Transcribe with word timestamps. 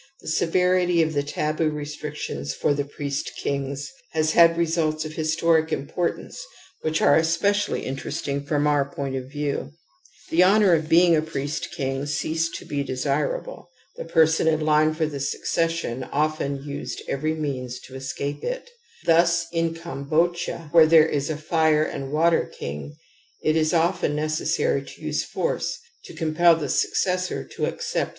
lifi 0.25 0.29
severity 0.29 1.03
of 1.03 1.13
the 1.13 1.21
taboo 1.21 1.69
restrictions 1.69 2.55
for 2.55 2.73
the 2.73 2.83
priest 2.83 3.29
kings 3.43 3.91
has 4.13 4.31
had 4.31 4.57
re 4.57 4.65
sults 4.65 5.05
of 5.05 5.13
historic 5.13 5.71
importance 5.71 6.43
which 6.81 7.03
are 7.03 7.17
especially 7.17 7.85
interesting 7.85 8.43
from 8.43 8.65
our 8.65 8.83
point 8.83 9.15
of 9.15 9.29
view. 9.29 9.71
Thejxongijj^ 10.31 11.27
person 14.11 14.47
in 14.47 14.59
line 14.61 14.93
for 14.95 15.05
the 15.05 15.19
succession 15.19 16.03
often 16.05 16.63
used 16.63 17.03
every 17.07 17.35
means 17.35 17.79
to 17.81 17.93
escape 17.93 18.43
it. 18.43 18.71
Thus 19.05 19.45
in 19.53 19.75
Combodscha, 19.75 20.73
where 20.73 20.87
there 20.87 21.05
is 21.05 21.29
a 21.29 21.37
fire 21.37 21.83
and 21.83 22.11
water 22.11 22.51
king, 22.57 22.95
it 23.43 23.55
is 23.55 23.71
often 23.71 24.15
necessary 24.15 24.81
to 24.83 25.01
use 25.03 25.23
force 25.23 25.77
to 26.05 26.15
compel 26.15 26.55
the 26.55 26.69
successor 26.69 27.43
to 27.55 27.65
accept 27.65 27.65
the 27.65 27.67
*^ 27.67 27.75
Fxaser, 27.75 28.05
2. 28.05 28.07